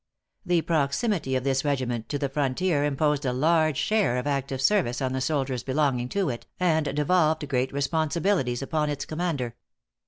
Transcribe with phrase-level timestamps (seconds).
[0.43, 4.99] The proximity of this regiment to the frontier imposed a large share of active service
[4.99, 9.53] on the soldiers belonging to it, and devolved great responsibilities upon its commander.